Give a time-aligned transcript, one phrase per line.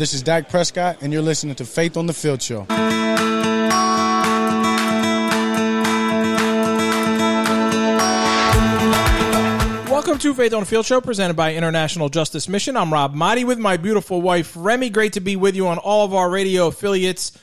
[0.00, 2.64] This is Dak Prescott, and you're listening to Faith on the Field Show.
[9.90, 12.78] Welcome to Faith on the Field Show, presented by International Justice Mission.
[12.78, 14.88] I'm Rob Maaddi with my beautiful wife, Remy.
[14.88, 17.38] Great to be with you on all of our radio affiliates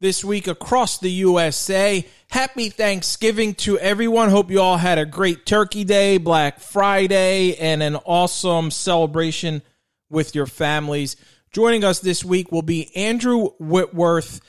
[0.00, 2.06] this week across the USA.
[2.28, 4.28] Happy Thanksgiving to everyone.
[4.28, 9.62] Hope you all had a great Turkey Day, Black Friday, and an awesome celebration
[10.10, 11.16] with your families.
[11.52, 14.40] Joining us this week will be Andrew Whitworth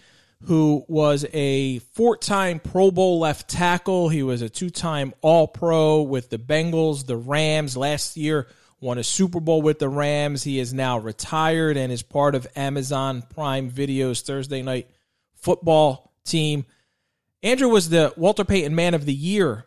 [0.45, 4.09] who was a four time Pro Bowl left tackle.
[4.09, 7.75] He was a two time All Pro with the Bengals, the Rams.
[7.75, 8.47] Last year,
[8.79, 10.43] won a Super Bowl with the Rams.
[10.43, 14.89] He is now retired and is part of Amazon Prime Video's Thursday night
[15.35, 16.65] football team.
[17.41, 19.65] Andrew was the Walter Payton Man of the Year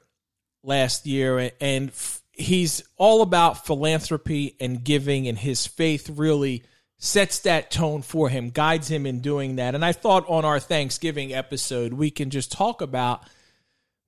[0.62, 1.92] last year, and
[2.32, 6.62] he's all about philanthropy and giving, and his faith really
[6.98, 9.74] sets that tone for him, guides him in doing that.
[9.74, 13.23] And I thought on our Thanksgiving episode, we can just talk about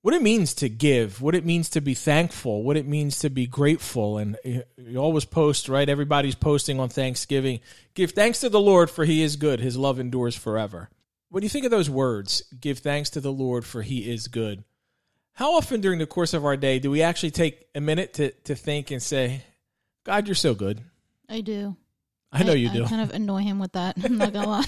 [0.01, 3.29] what it means to give, what it means to be thankful, what it means to
[3.29, 4.17] be grateful.
[4.17, 5.87] And eh, you always post, right?
[5.87, 7.59] Everybody's posting on Thanksgiving.
[7.93, 9.59] Give thanks to the Lord, for he is good.
[9.59, 10.89] His love endures forever.
[11.29, 14.63] When you think of those words, give thanks to the Lord, for he is good.
[15.33, 18.31] How often during the course of our day do we actually take a minute to,
[18.31, 19.43] to think and say,
[20.03, 20.81] God, you're so good?
[21.29, 21.75] I do.
[22.31, 22.85] I know you do.
[22.85, 23.97] I kind of annoy him with that.
[24.03, 24.65] I'm not gonna lie.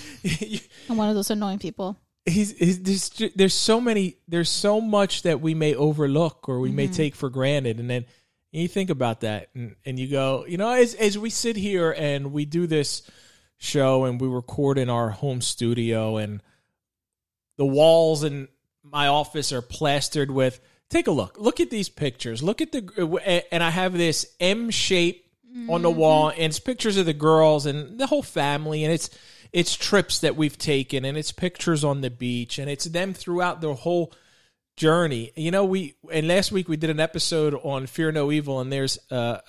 [0.90, 1.98] I'm one of those annoying people.
[2.26, 6.70] He's, he's there's, there's so many there's so much that we may overlook or we
[6.70, 6.76] mm-hmm.
[6.78, 8.06] may take for granted, and then
[8.52, 11.92] you think about that and, and you go, you know, as as we sit here
[11.92, 13.04] and we do this
[13.58, 16.42] show and we record in our home studio and
[17.58, 18.48] the walls in
[18.84, 23.46] my office are plastered with take a look look at these pictures look at the
[23.52, 25.70] and i have this m shape mm-hmm.
[25.70, 26.00] on the mm-hmm.
[26.00, 29.10] wall, and it's pictures of the girls and the whole family, and it's
[29.52, 33.62] it's trips that we've taken, and it's pictures on the beach, and it's them throughout
[33.62, 34.14] their whole
[34.78, 35.32] journey.
[35.36, 38.72] You know, we and last week we did an episode on Fear No Evil, and
[38.72, 39.40] there's uh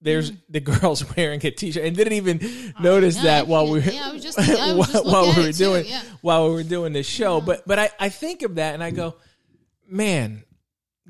[0.00, 0.38] there's mm.
[0.48, 4.12] the girls wearing a t-shirt and didn't even oh, notice that while we were yeah,
[4.18, 6.02] just, while, we were doing too, yeah.
[6.20, 7.38] while we were doing this show.
[7.38, 7.44] Yeah.
[7.44, 9.16] But but I, I think of that and I go,
[9.88, 10.44] man,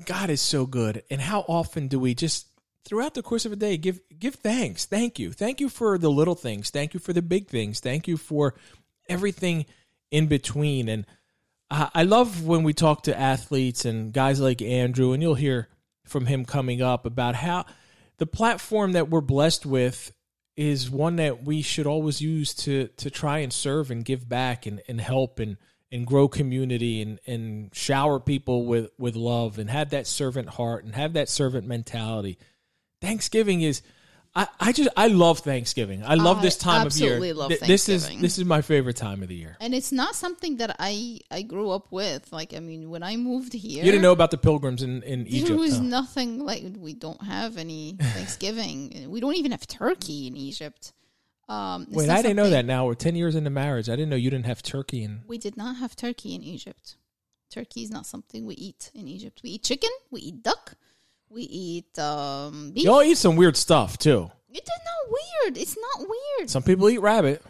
[0.05, 1.03] God is so good.
[1.09, 2.47] And how often do we just
[2.87, 4.85] throughout the course of a day, give give thanks.
[4.85, 5.31] Thank you.
[5.31, 6.69] Thank you for the little things.
[6.69, 7.79] Thank you for the big things.
[7.79, 8.55] Thank you for
[9.09, 9.65] everything
[10.11, 10.87] in between.
[10.89, 11.05] And
[11.69, 15.67] I love when we talk to athletes and guys like Andrew, and you'll hear
[16.05, 17.65] from him coming up about how
[18.17, 20.13] the platform that we're blessed with
[20.55, 24.65] is one that we should always use to to try and serve and give back
[24.65, 25.57] and, and help and
[25.91, 30.83] and grow community and, and shower people with, with love and have that servant heart
[30.83, 32.37] and have that servant mentality.
[33.01, 33.81] Thanksgiving is
[34.37, 36.03] I, I just I love Thanksgiving.
[36.03, 37.33] I love I this time of year.
[37.33, 39.57] Love Th- this is this is my favorite time of the year.
[39.59, 42.31] And it's not something that I I grew up with.
[42.31, 45.25] Like I mean, when I moved here, you didn't know about the pilgrims in in
[45.25, 45.47] Egypt.
[45.47, 49.09] There was nothing like we don't have any Thanksgiving.
[49.09, 50.93] we don't even have turkey in Egypt.
[51.49, 52.65] Um, Wait, I didn't know that.
[52.65, 53.89] Now we're ten years into marriage.
[53.89, 55.21] I didn't know you didn't have turkey in.
[55.25, 56.97] We did not have turkey in Egypt.
[57.49, 59.41] Turkey is not something we eat in Egypt.
[59.41, 59.89] We eat chicken.
[60.11, 60.75] We eat duck.
[61.37, 62.85] We eat um beef.
[62.85, 64.31] Y'all eat some weird stuff too.
[64.49, 65.11] It's not
[65.45, 65.57] weird.
[65.59, 66.49] It's not weird.
[66.49, 67.43] Some people eat rabbit.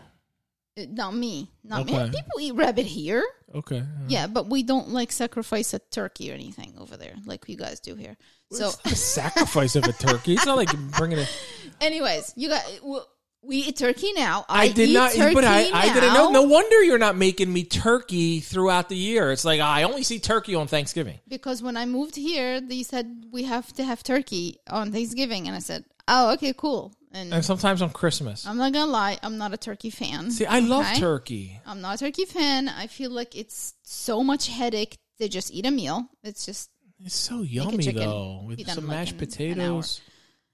[0.77, 1.49] Uh, not me.
[1.63, 2.03] Not okay.
[2.03, 2.09] me.
[2.09, 3.23] People eat rabbit here.
[3.55, 3.85] Okay.
[4.09, 7.79] Yeah, but we don't like sacrifice a turkey or anything over there like you guys
[7.79, 8.17] do here.
[8.51, 10.33] So sacrifice of a turkey.
[10.33, 11.41] It's not like bringing it.
[11.79, 12.63] Anyways, you got.
[12.83, 13.07] Well,
[13.41, 14.45] we eat turkey now.
[14.49, 16.31] I, I did not, but I, I, didn't know.
[16.31, 19.31] No wonder you're not making me turkey throughout the year.
[19.31, 21.19] It's like I only see turkey on Thanksgiving.
[21.27, 25.55] Because when I moved here, they said we have to have turkey on Thanksgiving, and
[25.55, 28.45] I said, "Oh, okay, cool." And, and sometimes on Christmas.
[28.45, 30.29] I'm not gonna lie, I'm not a turkey fan.
[30.29, 30.99] See, I love okay?
[30.99, 31.61] turkey.
[31.65, 32.67] I'm not a turkey fan.
[32.67, 36.09] I feel like it's so much headache to just eat a meal.
[36.23, 36.69] It's just
[37.03, 40.01] it's so yummy though with some mashed like potatoes.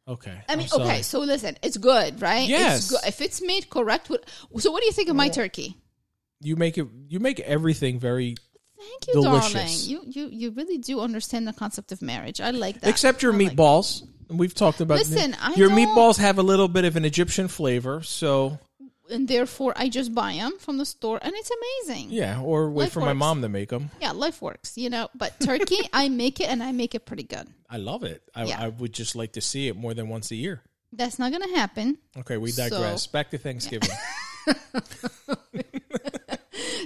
[0.08, 0.42] Okay.
[0.50, 1.02] I mean, okay.
[1.02, 2.48] So listen, it's good, right?
[2.48, 2.80] Yes.
[2.80, 3.08] It's good.
[3.08, 5.78] If it's made correct, so what do you think of my turkey?
[6.42, 6.88] You make it.
[7.08, 8.36] You make everything very.
[8.78, 9.54] Thank you, delicious.
[9.54, 9.78] darling.
[9.84, 12.42] You you you really do understand the concept of marriage.
[12.42, 12.90] I like that.
[12.90, 14.02] Except your I meatballs.
[14.02, 14.98] Like We've talked about.
[14.98, 18.60] Listen, I your meatballs have a little bit of an Egyptian flavor, so
[19.10, 22.12] and therefore I just buy them from the store, and it's amazing.
[22.12, 23.08] Yeah, or wait life for works.
[23.08, 23.92] my mom to make them.
[24.02, 25.10] Yeah, life works, you know.
[25.16, 27.48] But turkey, I make it, and I make it pretty good.
[27.70, 28.24] I love it.
[28.36, 28.62] I, yeah.
[28.62, 30.62] I would just like to see it more than once a year.
[30.92, 31.98] That's not going to happen.
[32.18, 33.04] Okay, we digress.
[33.04, 33.90] So, Back to Thanksgiving.
[34.48, 34.54] Yeah.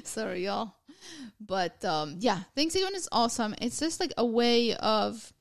[0.04, 0.74] Sorry, y'all.
[1.40, 3.54] But um, yeah, Thanksgiving is awesome.
[3.62, 5.34] It's just like a way of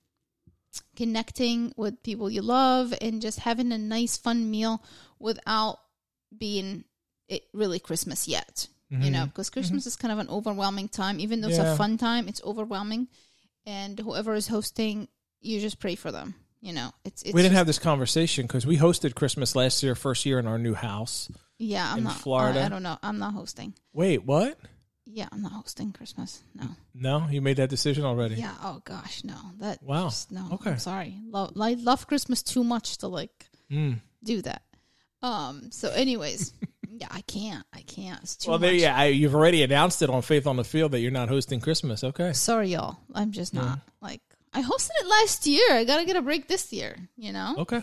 [0.96, 4.82] connecting with people you love and just having a nice, fun meal
[5.18, 5.78] without
[6.36, 6.84] being
[7.28, 8.68] it really Christmas yet.
[8.88, 11.18] You know, because Christmas is kind of an overwhelming time.
[11.18, 11.72] Even though it's Mm-hmm.
[11.72, 13.08] A fun time, it's overwhelming.
[13.66, 15.08] And whoever is hosting,
[15.40, 16.36] you just pray for them.
[16.60, 19.96] You know, it's it's we didn't have this conversation because we hosted Christmas last year,
[19.96, 21.28] first year in our new house.
[21.58, 21.90] yeah.
[21.90, 22.60] I'm in not Florida.
[22.60, 22.96] I, I don't know.
[23.02, 23.74] I'm not hosting.
[23.92, 24.56] Wait, what?
[25.04, 26.42] Yeah, I'm not hosting Christmas.
[26.54, 26.66] No.
[26.94, 28.36] No, you made that decision already.
[28.36, 28.54] Yeah.
[28.62, 29.34] Oh gosh, no.
[29.58, 30.04] That Wow.
[30.10, 30.46] just- no.
[30.52, 30.70] Okay.
[30.70, 31.18] I'm sorry.
[31.28, 34.00] Love, I love Christmas too much to like Mm.
[34.22, 34.62] do that.
[35.22, 35.70] Um.
[35.72, 36.52] So, anyways,
[36.90, 37.64] yeah, I can't.
[37.72, 38.20] I can't.
[38.22, 38.68] It's too Well, much.
[38.70, 41.28] there, yeah, I, you've already announced it on Faith on the Field that you're not
[41.28, 42.04] hosting Christmas.
[42.04, 42.32] Okay.
[42.32, 42.98] Sorry, y'all.
[43.14, 44.20] I'm just not like
[44.52, 45.72] I hosted it last year.
[45.72, 46.96] I gotta get a break this year.
[47.16, 47.54] You know.
[47.58, 47.82] Okay.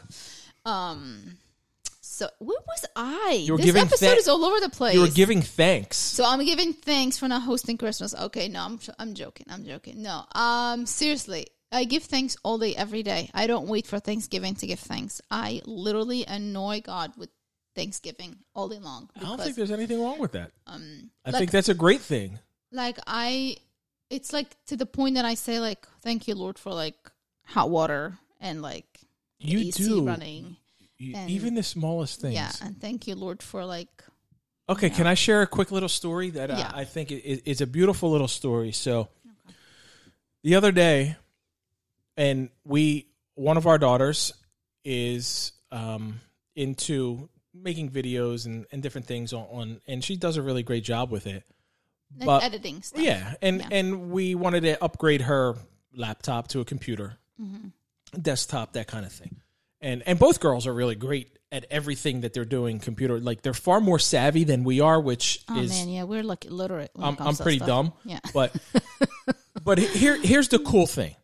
[0.65, 1.37] Um.
[2.01, 3.47] So where was I?
[3.49, 4.93] were this giving episode thank- is all over the place.
[4.93, 5.97] You were giving thanks.
[5.97, 8.13] So I'm giving thanks for not hosting Christmas.
[8.13, 9.47] Okay, no, I'm I'm joking.
[9.49, 10.03] I'm joking.
[10.03, 13.29] No, um, seriously, I give thanks all day, every day.
[13.33, 15.21] I don't wait for Thanksgiving to give thanks.
[15.31, 17.29] I literally annoy God with
[17.75, 19.09] Thanksgiving all day long.
[19.15, 20.51] I don't think there's anything wrong with that.
[20.67, 22.37] um, I like, think that's a great thing.
[22.71, 23.57] like I,
[24.09, 26.95] it's like to the point that I say like, thank you, Lord, for like
[27.45, 28.85] hot water and like
[29.39, 30.05] You AC do.
[30.05, 30.57] running.
[30.99, 32.35] You- and- even the smallest things.
[32.35, 33.89] Yeah, and thank you, Lord, for like
[34.69, 36.71] Okay, can I share a quick little story that uh, Yeah.
[36.73, 38.71] I think i- i- is a beautiful little story?
[38.71, 39.09] So,
[40.43, 41.17] the other day,
[42.17, 44.33] and we, one of our daughters
[44.85, 46.19] is um,
[46.55, 50.83] into making videos and, and different things on, on, and she does a really great
[50.83, 51.43] job with it.
[52.17, 53.01] like, But- editing stuff.
[53.01, 53.67] Yeah, and Yeah.
[53.71, 55.55] and we wanted to upgrade her
[55.95, 57.69] laptop to a computer, Mm-hmm.
[58.19, 59.37] desktop, that kind of thing.
[59.81, 63.19] And and both girls are really great at everything that they're doing computer.
[63.19, 66.45] Like they're far more savvy than we are, which Oh is man, yeah, we're like
[66.45, 66.91] illiterate.
[66.93, 67.67] when I'm, I'm pretty stuff.
[67.67, 67.93] dumb.
[68.05, 68.19] Yeah.
[68.33, 68.55] But
[69.63, 71.15] but here here's the cool thing.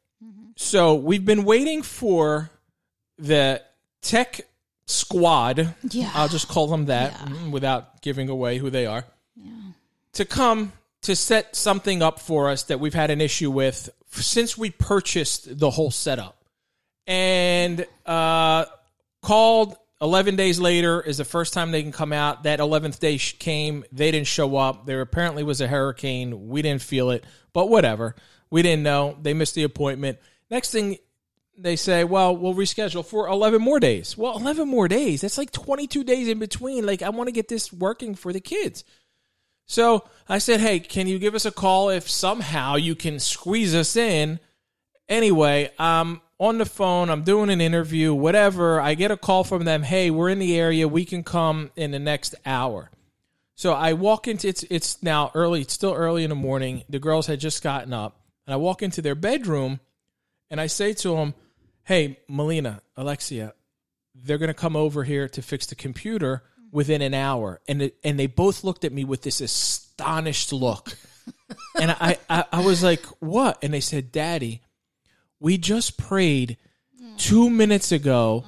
[0.62, 2.50] So we've been waiting for
[3.18, 3.62] the
[4.02, 4.42] tech
[4.88, 5.74] squad.
[5.90, 6.12] Yeah.
[6.14, 7.28] I'll just call them that Yeah.
[7.28, 9.06] mm, without giving away who they are.
[9.38, 9.52] Yeah.
[10.14, 10.74] To come
[11.04, 15.58] to set something up for us that we've had an issue with since we purchased
[15.58, 16.44] the whole setup.
[17.08, 18.66] And uh,
[19.22, 22.44] called 11 days later is the first time they can come out.
[22.44, 23.86] That 11th day sh- came.
[23.94, 24.86] They didn't show up.
[24.86, 26.50] There apparently was a hurricane.
[26.50, 27.24] We didn't feel it,
[27.54, 28.14] but whatever.
[28.50, 29.18] We didn't know.
[29.22, 30.18] They missed the appointment.
[30.50, 30.98] Next thing
[31.57, 34.18] they say, well, we'll reschedule for 11 more days.
[34.18, 35.22] Well, 11 more days.
[35.22, 36.86] That's like 22 days in between.
[36.86, 38.84] Like, I want to get this working for the kids.
[39.66, 43.75] So I said, hey, can you give us a call if somehow you can squeeze
[43.75, 44.40] us in?
[45.07, 47.10] Anyway, I'm on the phone.
[47.10, 48.80] I'm doing an interview, whatever.
[48.80, 49.84] I get a call from them.
[49.84, 50.88] Hey, we're in the area.
[50.88, 52.90] We can come in the next hour.
[53.56, 55.62] So I walk into it's it's now early.
[55.62, 56.86] It's still early in the morning.
[56.88, 59.81] The girls had just gotten up, and I walk into their bedroom,
[60.50, 61.34] and I say to them,
[61.84, 63.54] "Hey, Melina, Alexia,
[64.16, 67.98] they're going to come over here to fix the computer within an hour." And it,
[68.04, 70.98] and they both looked at me with this astonished look,
[71.80, 74.62] and I, I I was like, "What?" And they said, "Daddy,
[75.40, 76.57] we just prayed
[77.00, 77.16] hmm.
[77.18, 78.45] two minutes ago."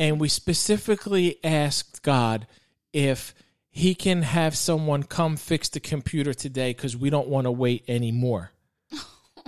[0.00, 2.46] And we specifically asked God
[2.92, 3.34] if
[3.78, 7.84] he can have someone come fix the computer today because we don't want to wait
[7.88, 8.50] anymore.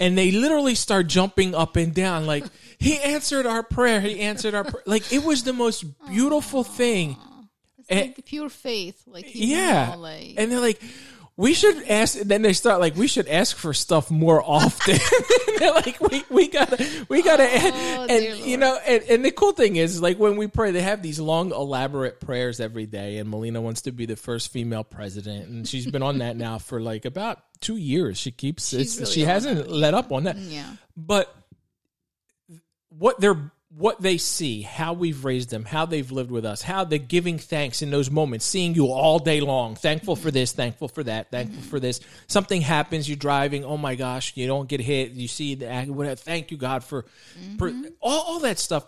[0.01, 2.45] And they literally start jumping up and down like
[2.79, 4.01] he answered our prayer.
[4.01, 4.83] He answered our prayer.
[4.87, 7.17] Like it was the most beautiful thing.
[7.79, 9.91] It's And- like pure faith, like Yeah.
[9.95, 10.81] know, like And they're like,
[11.41, 12.19] we should ask.
[12.19, 14.99] Then they start like, we should ask for stuff more often.
[15.59, 17.49] they're like, we we gotta we gotta.
[17.51, 20.83] Oh, and you know, and, and the cool thing is, like when we pray, they
[20.83, 23.17] have these long, elaborate prayers every day.
[23.17, 26.59] And Melina wants to be the first female president, and she's been on that now
[26.59, 28.19] for like about two years.
[28.19, 31.35] She keeps it's, really she hasn't let up on that yeah, but
[32.91, 36.85] what they're what they see, how we've raised them, how they've lived with us, how
[36.85, 40.87] they're giving thanks in those moments, seeing you all day long, thankful for this, thankful
[40.87, 42.01] for that, thankful for this.
[42.27, 46.17] Something happens, you're driving, oh my gosh, you don't get hit, you see the whatever.
[46.17, 47.07] Thank you God for,
[47.57, 47.87] for mm-hmm.
[48.01, 48.85] all, all that stuff.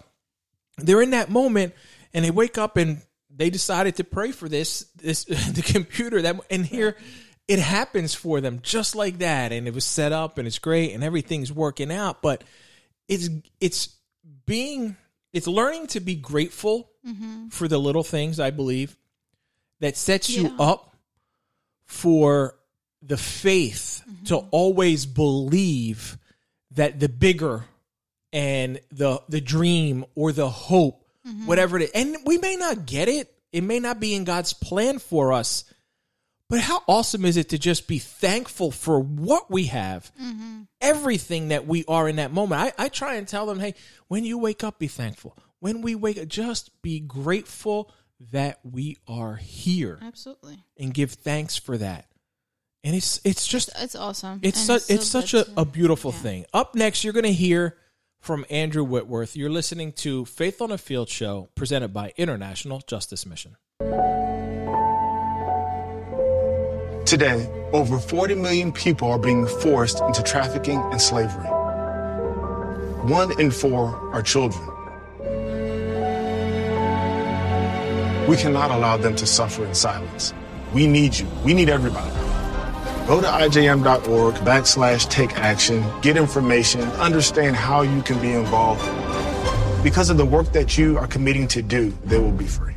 [0.77, 1.75] They're in that moment,
[2.13, 3.01] and they wake up and
[3.35, 6.97] they decided to pray for this this the computer that and here
[7.49, 10.93] it happens for them just like that and it was set up and it's great
[10.93, 12.45] and everything's working out but
[13.09, 13.97] it's it's
[14.53, 14.97] being
[15.33, 17.49] it's learning to be grateful mm-hmm.
[17.49, 18.95] for the little things i believe
[19.81, 20.95] that sets you up
[21.87, 22.55] for
[23.01, 24.25] the faith mm-hmm.
[24.25, 26.19] to always believe
[26.73, 27.65] that the bigger
[28.31, 31.47] and the the dream or the hope mm-hmm.
[31.47, 33.33] whatever it is and we may not get it.
[33.53, 35.65] It may not be in god's plan for us
[36.53, 40.61] but how awesome is it to just be thankful for what we have mm-hmm.
[40.81, 43.75] everything that we are in that moment I, I try and tell them hey
[44.07, 47.91] when you wake up be thankful when we wake up just be grateful
[48.31, 50.59] that we are here Absolutely.
[50.79, 52.07] and give thanks for that.
[52.85, 54.41] And it's it's just It's awesome.
[54.43, 56.19] it's such it's so such a, a beautiful yeah.
[56.19, 56.47] thing.
[56.53, 57.77] Up next, you're going to hear
[58.21, 59.37] from Andrew Whitworth.
[59.37, 63.57] You're listening to Faith on a Field show presented by International Justice Mission.
[67.13, 71.45] Today, over 40 million people are being forced into trafficking and slavery.
[73.05, 74.67] One in four are children.
[78.27, 80.33] We cannot allow them to suffer in silence.
[80.73, 81.29] We need you.
[81.45, 82.09] We need everybody.
[83.07, 88.81] Go to ijm.org backslash take action, get information, understand how you can be involved.
[89.85, 92.73] Because of the work that you are committing to do, they will be free.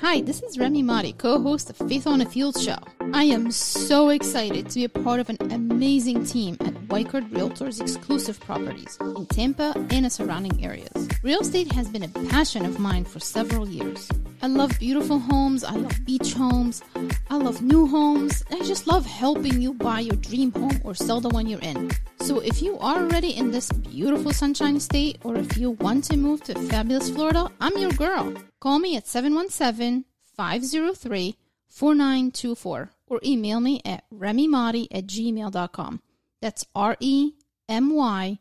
[0.00, 2.78] Hi, this is Remy Maaddi, co-host of Faith on a Field show.
[3.14, 7.80] I am so excited to be a part of an amazing team at Wycard Realtors
[7.80, 11.08] exclusive properties in Tampa and the surrounding areas.
[11.22, 14.10] Real estate has been a passion of mine for several years.
[14.42, 16.82] I love beautiful homes, I love beach homes,
[17.30, 21.20] I love new homes, I just love helping you buy your dream home or sell
[21.20, 21.92] the one you're in.
[22.18, 26.16] So if you are already in this beautiful sunshine state or if you want to
[26.16, 28.34] move to fabulous Florida, I'm your girl.
[28.58, 30.04] Call me at 717
[30.36, 31.36] 503
[31.68, 36.00] 4924 or email me at remymaaddi at gmail.com.
[36.40, 37.32] That's R E
[37.68, 38.38] M Y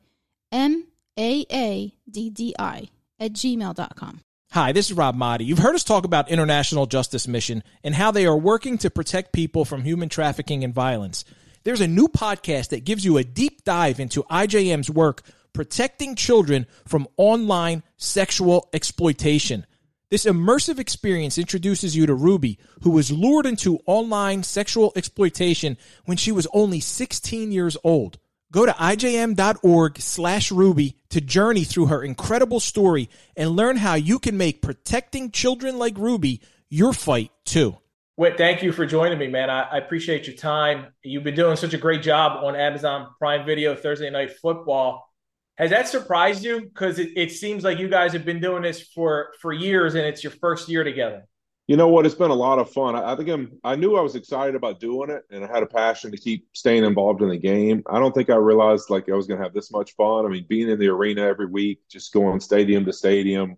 [0.51, 2.89] M A A D D I
[3.19, 4.21] at gmail.com.
[4.51, 5.45] Hi, this is Rob Maaddi.
[5.45, 9.33] You've heard us talk about International Justice Mission and how they are working to protect
[9.33, 11.25] people from human trafficking and violence.
[11.63, 16.67] There's a new podcast that gives you a deep dive into IJM's work protecting children
[16.85, 19.65] from online sexual exploitation.
[20.13, 26.17] This immersive experience introduces you to Ruby, who was lured into online sexual exploitation when
[26.17, 28.19] she was only 16 years old.
[28.51, 34.19] Go to ijm.org slash Ruby to journey through her incredible story and learn how you
[34.19, 37.75] can make protecting children like Ruby your fight too.
[38.15, 39.49] Whit, thank you for joining me, man.
[39.49, 40.93] I, I appreciate your time.
[41.01, 45.09] You've been doing such a great job on Amazon Prime Video Thursday Night Football.
[45.57, 46.61] Has that surprised you?
[46.61, 50.05] Because it, it seems like you guys have been doing this for for years, and
[50.05, 51.27] it's your first year together.
[51.67, 52.05] You know what?
[52.05, 52.95] It's been a lot of fun.
[52.95, 53.59] I, I think I'm.
[53.63, 56.47] I knew I was excited about doing it, and I had a passion to keep
[56.53, 57.83] staying involved in the game.
[57.87, 60.25] I don't think I realized like I was going to have this much fun.
[60.25, 63.57] I mean, being in the arena every week, just going stadium to stadium,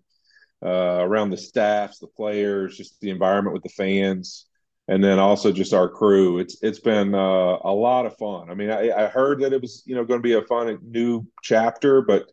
[0.64, 4.46] uh, around the staffs, the players, just the environment with the fans,
[4.88, 6.40] and then also just our crew.
[6.40, 8.50] It's it's been uh, a lot of fun.
[8.50, 10.78] I mean, I, I heard that it was you know going to be a fun
[10.84, 12.30] new chapter, but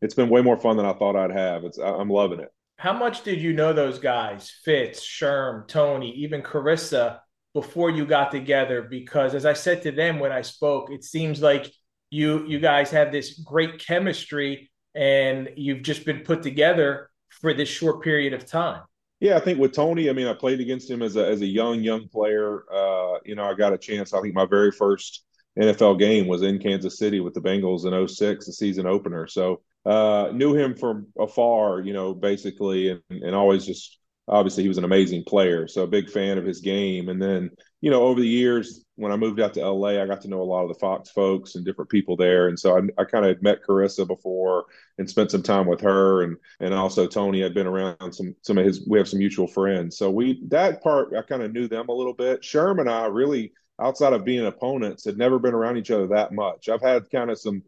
[0.00, 1.64] it's been way more fun than I thought I'd have.
[1.64, 2.52] It's I'm loving it.
[2.76, 7.20] How much did you know those guys, Fitz, Sherm, Tony, even Charissa,
[7.54, 8.82] before you got together?
[8.82, 11.70] Because as I said to them when I spoke, it seems like
[12.10, 17.08] you you guys have this great chemistry and you've just been put together
[17.40, 18.82] for this short period of time.
[19.22, 21.46] Yeah, I think with Tony, I mean, I played against him as a as a
[21.46, 22.64] young young player.
[22.68, 24.12] Uh, you know, I got a chance.
[24.12, 25.24] I think my very first
[25.56, 29.28] NFL game was in Kansas City with the Bengals in 06, the season opener.
[29.28, 34.68] So uh, knew him from afar, you know, basically, and, and always just obviously he
[34.68, 35.68] was an amazing player.
[35.68, 37.08] So a big fan of his game.
[37.08, 37.50] And then,
[37.80, 40.42] you know, over the years, when I moved out to LA, I got to know
[40.42, 42.48] a lot of the Fox folks and different people there.
[42.48, 44.66] And so I, I kind of met Charissa before
[44.98, 46.22] and spent some time with her.
[46.22, 49.46] And, and also Tony had been around some, some of his, we have some mutual
[49.46, 49.96] friends.
[49.96, 52.42] So we, that part, I kind of knew them a little bit.
[52.42, 56.32] Sherm and I really, outside of being opponents, had never been around each other that
[56.32, 56.68] much.
[56.68, 57.62] I've had kind of some,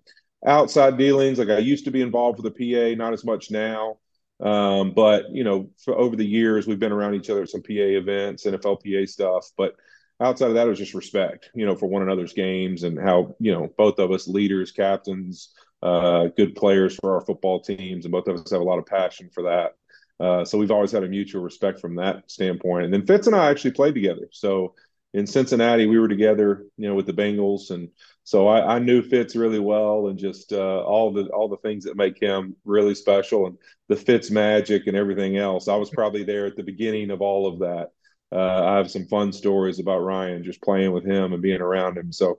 [0.45, 1.39] outside dealings.
[1.39, 3.99] Like I used to be involved with the PA, not as much now.
[4.41, 7.63] Um, but you know, for over the years, we've been around each other at some
[7.63, 9.51] PA events, NFL PA stuff.
[9.57, 9.77] But
[10.21, 13.35] outside of that, it was just respect, you know, for one another's games and how
[13.41, 15.51] you know both of us leaders, captains,
[15.83, 18.87] uh, good players for our football teams, and both of us have a lot of
[18.87, 19.75] passion for that.
[20.21, 22.85] Uh, so we've always had a mutual respect from that standpoint.
[22.85, 24.29] And then Fitz and I actually played together.
[24.31, 24.75] So
[25.13, 27.89] in Cincinnati, we were together, you know, with the Bengals, and
[28.25, 31.85] so I, I knew Fitz really well, and just uh, all the all the things
[31.85, 33.57] that make him really special, and
[33.89, 35.69] the Fitz magic and everything else.
[35.69, 37.91] I was probably there at the beginning of all of that.
[38.35, 41.97] Uh, I have some fun stories about Ryan, just playing with him and being around
[41.97, 42.13] him.
[42.13, 42.39] So,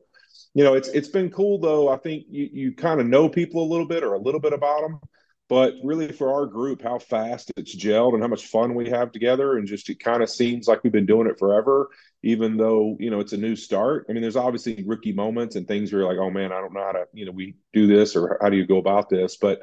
[0.53, 1.89] you know, it's it's been cool though.
[1.89, 4.53] I think you you kind of know people a little bit or a little bit
[4.53, 4.99] about them,
[5.47, 9.11] but really for our group, how fast it's gelled and how much fun we have
[9.11, 11.89] together, and just it kind of seems like we've been doing it forever
[12.25, 14.07] even though you know it's a new start.
[14.09, 16.73] I mean, there's obviously rookie moments and things where you're like, oh man, I don't
[16.73, 19.37] know how to you know we do this or how do you go about this,
[19.37, 19.59] but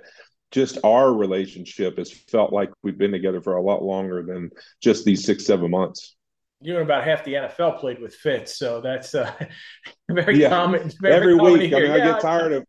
[0.53, 5.05] just our relationship has felt like we've been together for a lot longer than just
[5.05, 6.15] these six seven months.
[6.62, 9.33] You and about half the NFL played with Fitz, so that's uh,
[10.11, 10.49] very Yeah.
[10.49, 10.90] common.
[11.00, 11.92] Very Every common week, I here.
[11.92, 12.66] mean, I get tired of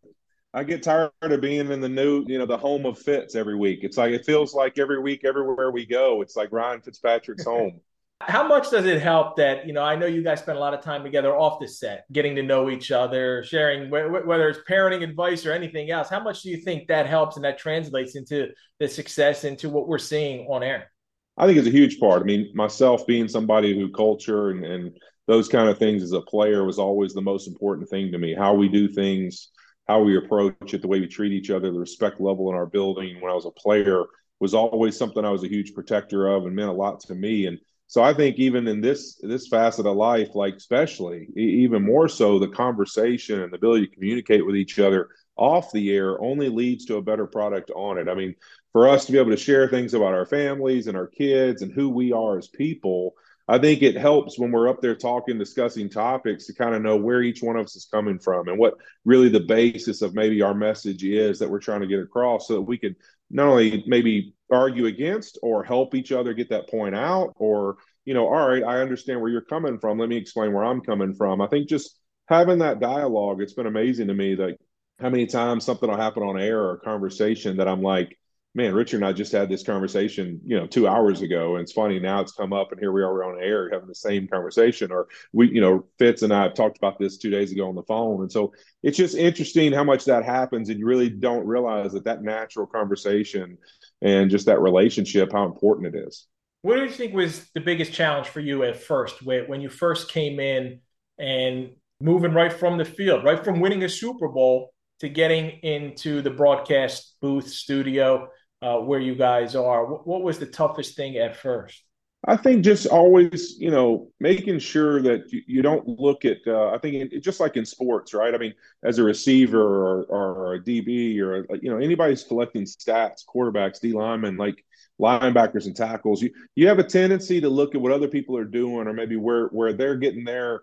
[0.56, 3.56] I get tired of being in the new, you know, the home of Fitz every
[3.56, 3.80] week.
[3.82, 7.82] It's like it feels like every week, everywhere we go, it's like Ryan Fitzpatrick's home.
[8.22, 9.84] How much does it help that you know?
[9.84, 12.44] I know you guys spend a lot of time together off the set, getting to
[12.44, 16.08] know each other, sharing whether it's parenting advice or anything else.
[16.08, 19.90] How much do you think that helps and that translates into the success into what
[19.90, 20.90] we're seeing on air?
[21.38, 22.22] I think it's a huge part.
[22.22, 24.92] I mean, myself being somebody who culture and, and
[25.28, 28.36] those kind of things as a player was always the most important thing to me.
[28.36, 29.50] How we do things,
[29.88, 32.66] how we approach it, the way we treat each other, the respect level in our
[32.66, 33.20] building.
[33.20, 34.04] When I was a player,
[34.40, 37.46] was always something I was a huge protector of and meant a lot to me.
[37.48, 42.10] And so I think even in this this facet of life, like especially even more
[42.10, 46.50] so, the conversation and the ability to communicate with each other off the air only
[46.50, 48.10] leads to a better product on it.
[48.10, 48.36] I mean,
[48.74, 51.72] for us to be able to share things about our families and our kids and
[51.72, 53.14] who we are as people,
[53.48, 56.96] I think it helps when we're up there talking, discussing topics to kind of know
[56.96, 58.76] where each one of us is coming from and what
[59.06, 62.56] really the basis of maybe our message is that we're trying to get across so
[62.56, 62.96] that we can
[63.30, 68.14] not only maybe argue against or help each other get that point out or, you
[68.14, 70.00] know, all right, I understand where you're coming from.
[70.00, 71.42] Let me explain where I'm coming from.
[71.42, 74.58] I think just having that dialogue, it's been amazing to me that
[75.00, 78.18] how many times something will happen on air or a conversation that I'm like,
[78.56, 81.56] man, Richard and I just had this conversation, you know, two hours ago.
[81.56, 83.88] And it's funny now it's come up and here we are, we're on air having
[83.88, 84.92] the same conversation.
[84.92, 87.76] Or we, you know, Fitz and I have talked about this two days ago on
[87.76, 88.22] the phone.
[88.22, 90.70] And so it's just interesting how much that happens.
[90.70, 93.58] And you really don't realize that that natural conversation
[94.02, 96.28] and just that relationship, how important it is.
[96.62, 100.12] What do you think was the biggest challenge for you at first when you first
[100.12, 100.80] came in
[101.18, 106.22] and moving right from the field, right from winning a Super Bowl to getting into
[106.22, 108.30] the broadcast booth studio?
[108.64, 109.86] Uh, where you guys are.
[109.86, 111.84] What, was the toughest thing at first?
[112.26, 116.38] I think just always, you know, making sure that you, you don't look at.
[116.48, 118.34] Uh, I think just like in sports, right?
[118.34, 118.54] I mean,
[118.84, 123.92] as a receiver or, or a DB or you know anybody's collecting stats, quarterbacks, D
[123.92, 124.64] linemen, like
[125.02, 128.46] linebackers and tackles, you you have a tendency to look at what other people are
[128.46, 130.62] doing or maybe where where they're getting their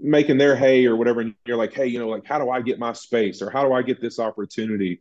[0.00, 2.60] making their hay or whatever and you're like hey you know like how do i
[2.60, 5.00] get my space or how do i get this opportunity?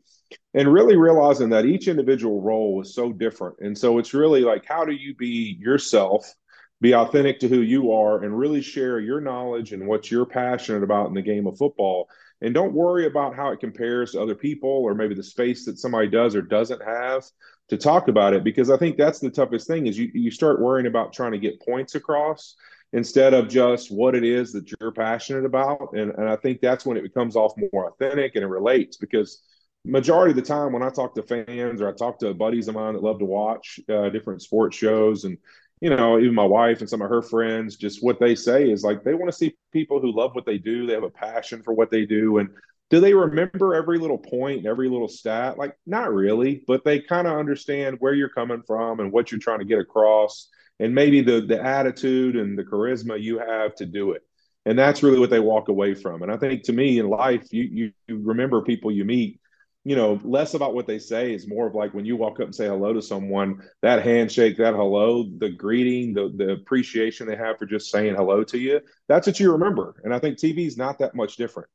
[0.53, 3.57] And really realizing that each individual role is so different.
[3.59, 6.33] And so it's really like how do you be yourself
[6.81, 10.83] be authentic to who you are and really share your knowledge and what you're passionate
[10.83, 12.07] about in the game of football?
[12.41, 15.79] And don't worry about how it compares to other people or maybe the space that
[15.79, 17.23] somebody does or doesn't have
[17.69, 20.61] to talk about it because i think that's the toughest thing is you, you start
[20.61, 22.55] worrying about trying to get points across
[22.95, 25.93] instead of just what it is that you're passionate about.
[25.93, 29.43] And, and I think that's when it becomes off more authentic and it relates because
[29.83, 32.75] majority of the time when I talk to fans or I talk to buddies of
[32.75, 35.37] mine that love to watch uh, different sports shows and
[35.81, 38.81] you know even my wife and some of her friends just what they say is
[38.81, 41.61] like they want to see people who love what they do they have a passion
[41.61, 42.37] for what they do.
[42.37, 42.49] And
[42.89, 45.57] do they remember every little point every little stat?
[45.57, 49.39] Like not really but they kind of understand where you're coming from and what you're
[49.39, 50.47] trying to get across
[50.79, 54.21] and maybe the the attitude and the charisma you have to do it.
[54.67, 56.21] And that's really what they walk away from.
[56.21, 59.39] And i think to me in life you you, remember people you meet
[59.83, 62.45] you know less about what they say is more of like when you walk up
[62.45, 67.35] and say hello to someone that handshake that hello the greeting the the appreciation they
[67.35, 69.95] have for just saying hello to you that's what you remember.
[70.03, 71.69] And i think tv is not that much different.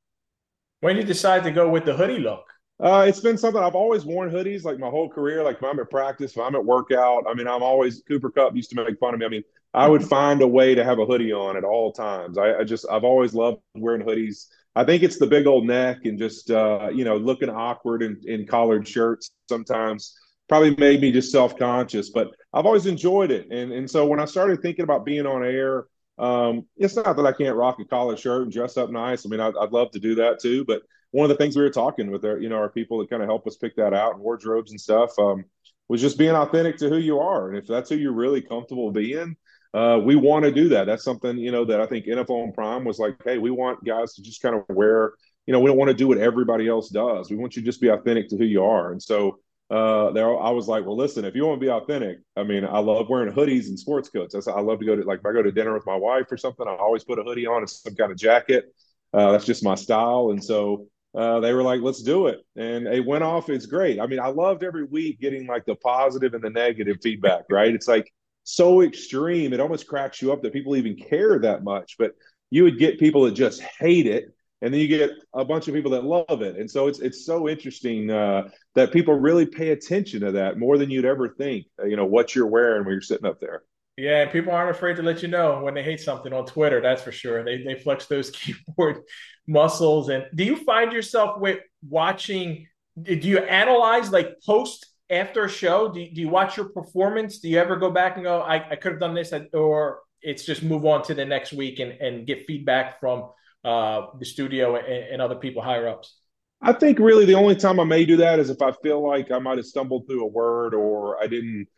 [0.81, 2.47] When you decide to go with the hoodie look
[2.83, 5.43] uh, it's been something I've always worn hoodies like my whole career.
[5.43, 8.57] Like if I'm at practice, if I'm at workout, I mean, I'm always Cooper Kupp
[8.57, 9.27] used to make fun of me.
[9.27, 12.39] I mean, I would find a way to have a hoodie on at all times.
[12.39, 14.47] I, I just I've always loved wearing hoodies.
[14.75, 18.21] I think it's the big old neck and just uh, you know looking awkward in,
[18.25, 20.17] in collared shirts sometimes
[20.49, 22.09] probably made me just self conscious.
[22.09, 25.45] But I've always enjoyed it, and and so when I started thinking about being on
[25.45, 25.87] air,
[26.19, 29.27] um, it's not that I can't rock a collared shirt and dress up nice.
[29.27, 31.63] I mean, I'd, I'd love to do that too, but one of the things we
[31.63, 33.93] were talking with our, you know, our people that kind of help us pick that
[33.95, 35.45] out and wardrobes and stuff um,
[35.89, 37.49] was just being authentic to who you are.
[37.49, 39.37] And if that's who you're really comfortable being,
[39.75, 40.87] uh, we want to do that.
[40.87, 43.85] That's something, you know, that I think NFL and Prime was like, hey, we want
[43.85, 45.13] guys to just kind of wear,
[45.47, 47.31] you know, we don't want to do what everybody else does.
[47.31, 48.93] We want you to just be authentic to who you are.
[48.93, 49.39] And so
[49.71, 52.65] uh, there, I was like, well, listen, if you want to be authentic, I mean,
[52.65, 54.35] I love wearing hoodies and sports coats.
[54.35, 56.27] That's, I love to go to, like, if I go to dinner with my wife
[56.31, 58.65] or something, I always put a hoodie on and some kind of jacket.
[59.13, 60.31] Uh, that's just my style.
[60.31, 62.41] And so uh, they were like, let's do it.
[62.57, 63.49] And it went off.
[63.49, 64.01] It's great.
[64.01, 67.75] I mean, I loved every week getting like the positive and the negative feedback, right?
[67.75, 68.13] It's like
[68.45, 69.53] so extreme.
[69.53, 71.97] It almost cracks you up that people even care that much.
[71.99, 72.13] But
[72.51, 74.33] you would get people that just hate it.
[74.63, 76.57] And then you get a bunch of people that love it.
[76.57, 80.77] And so it's it's so interesting uh, that people really pay attention to that more
[80.77, 83.63] than you'd ever think, uh, you know, what you're wearing when you're sitting up there.
[83.97, 86.81] Yeah, people aren't afraid to let you know when they hate something on Twitter.
[86.81, 87.43] That's for sure.
[87.43, 89.03] They they flex those keyboard
[89.51, 90.09] muscles.
[90.09, 91.59] And do you find yourself with
[91.89, 92.67] watching?
[93.03, 95.93] Do you analyze like post after a show?
[95.93, 97.41] Do you, do you watch your performance?
[97.41, 100.45] Do you ever go back and go, I, I could have done this, or it's
[100.45, 103.31] just move on to the next week and, and get feedback from
[103.65, 106.17] uh, the studio and, and other people higher ups?
[106.63, 109.31] I think really the only time I may do that is if I feel like
[109.31, 111.69] I might have stumbled through a word or I didn't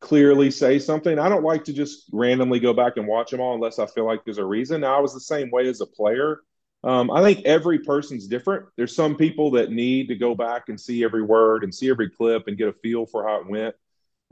[0.00, 1.18] clearly say something.
[1.18, 4.06] I don't like to just randomly go back and watch them all unless I feel
[4.06, 4.82] like there's a reason.
[4.82, 6.40] Now, I was the same way as a player.
[6.82, 8.66] Um, I think every person's different.
[8.76, 12.10] There's some people that need to go back and see every word and see every
[12.10, 13.74] clip and get a feel for how it went.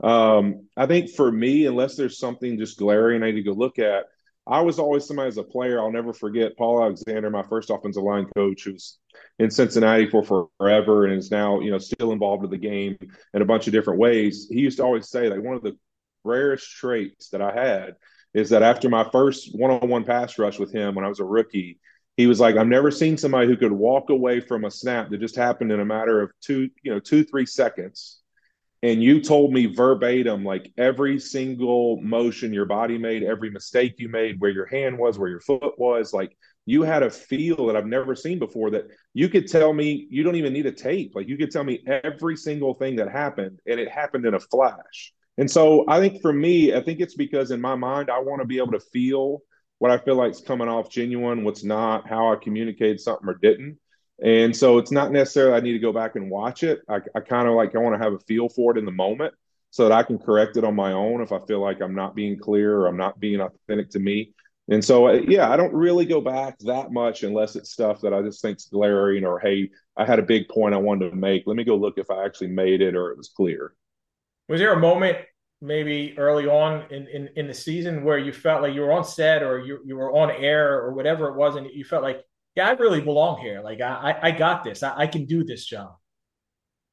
[0.01, 3.79] Um, I think for me, unless there's something just glaring I need to go look
[3.79, 4.05] at,
[4.47, 5.79] I was always somebody as a player.
[5.79, 8.97] I'll never forget Paul Alexander, my first offensive line coach, who's
[9.37, 12.97] in Cincinnati for forever and is now, you know, still involved with the game
[13.33, 14.47] in a bunch of different ways.
[14.49, 15.77] He used to always say, like, one of the
[16.23, 17.95] rarest traits that I had
[18.33, 21.79] is that after my first one-on-one pass rush with him when I was a rookie,
[22.19, 25.21] he was like, I've never seen somebody who could walk away from a snap that
[25.21, 28.19] just happened in a matter of two, you know, two, three seconds.
[28.83, 34.09] And you told me verbatim, like every single motion your body made, every mistake you
[34.09, 37.77] made, where your hand was, where your foot was, like you had a feel that
[37.77, 41.13] I've never seen before that you could tell me, you don't even need a tape.
[41.15, 44.41] Like you could tell me every single thing that happened, and it happened in a
[44.41, 45.13] flash.
[45.37, 48.41] And so I think for me, I think it's because in my mind, I want
[48.41, 49.41] to be able to feel
[49.79, 53.35] what I feel like is coming off genuine, what's not, how I communicated something or
[53.35, 53.79] didn't.
[54.23, 56.81] And so it's not necessarily I need to go back and watch it.
[56.89, 58.91] I, I kind of like I want to have a feel for it in the
[58.91, 59.33] moment
[59.71, 62.15] so that I can correct it on my own if I feel like I'm not
[62.15, 64.33] being clear or I'm not being authentic to me.
[64.67, 68.13] And so, uh, yeah, I don't really go back that much unless it's stuff that
[68.13, 71.43] I just think's glaring or, hey, I had a big point I wanted to make.
[71.45, 73.73] Let me go look if I actually made it or it was clear.
[74.47, 75.17] Was there a moment
[75.61, 79.03] maybe early on in, in, in the season where you felt like you were on
[79.03, 82.23] set or you, you were on air or whatever it was and you felt like
[82.55, 83.61] yeah i really belong here.
[83.61, 84.83] Like i i got this.
[84.83, 85.95] I, I can do this job.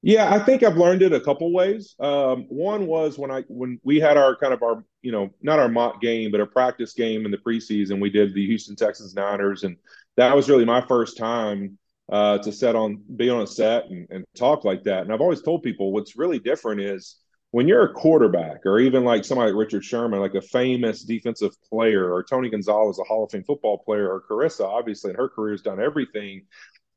[0.02, 1.94] Yeah i think i've learned it a couple ways.
[2.00, 5.60] Um, one was when i when we had our kind of our you know not
[5.60, 8.00] our mock game but a practice game in the preseason.
[8.00, 9.76] We did the houston texans niners and
[10.16, 11.78] that was really my first time
[12.10, 15.02] uh, to set on be on a set and, and talk like that.
[15.02, 17.16] And i've always told people what's really different is
[17.56, 21.54] when you're a quarterback or even like somebody like Richard Sherman, like a famous defensive
[21.70, 25.30] player, or Tony Gonzalez, a Hall of Fame football player, or Charissa, obviously in her
[25.30, 26.42] career has done everything.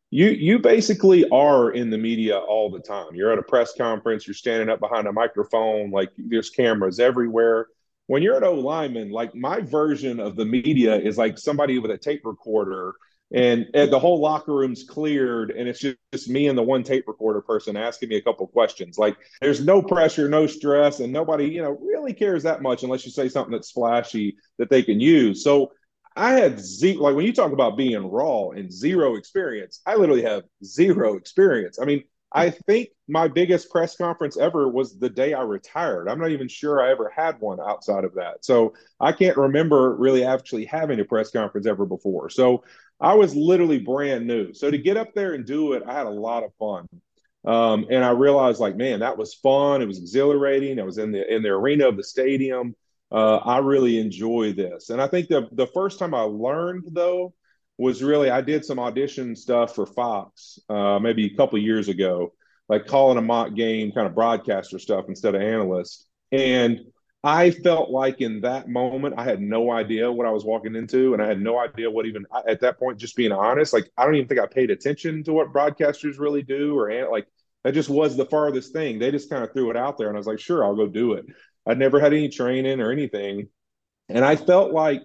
[0.09, 3.15] You you basically are in the media all the time.
[3.15, 7.67] You're at a press conference, you're standing up behind a microphone, like there's cameras everywhere.
[8.07, 11.91] When you're an O lineman, like my version of the media is like somebody with
[11.91, 12.95] a tape recorder
[13.31, 16.83] and, and, the whole locker room's cleared and it's just, just, me and the one
[16.83, 18.97] tape recorder person asking me a couple questions.
[18.97, 23.05] Like there's no pressure no stress and nobody you know really cares that much unless
[23.05, 25.43] you say something that's flashy that they can use.
[25.43, 25.71] So
[26.15, 30.23] i had zero like when you talk about being raw and zero experience i literally
[30.23, 31.79] have zero experience.
[31.79, 36.07] I mean i think my biggest press conference ever was the day i retired.
[36.09, 38.43] I'm not even sure i ever had one outside of that.
[38.43, 42.29] So i can't remember really actually having a press conference ever before.
[42.29, 42.63] So
[43.01, 44.53] I was literally brand new.
[44.53, 46.88] So to get up there and do it, I had a lot of fun.
[47.45, 49.81] Um, and I realized like, man, that was fun.
[49.81, 50.79] It was exhilarating.
[50.79, 52.75] I was in the in the arena of the stadium.
[53.12, 54.89] Uh, I really enjoy this.
[54.89, 57.33] And I think the the first time I learned though
[57.77, 62.33] was really I did some audition stuff for Fox uh, maybe a couple years ago,
[62.67, 66.05] like calling a mock game, kind of broadcaster stuff instead of analyst.
[66.33, 66.81] And
[67.23, 71.13] I felt like in that moment, I had no idea what I was walking into,
[71.13, 72.97] and I had no idea what even at that point.
[72.97, 76.43] Just being honest, like I don't even think I paid attention to what broadcasters really
[76.43, 77.27] do, or like
[77.63, 78.99] that just was the farthest thing.
[78.99, 80.88] They just kind of threw it out there, and I was like, sure, I'll go
[80.88, 81.25] do it.
[81.65, 83.49] I'd never had any training or anything,
[84.08, 85.03] and I felt like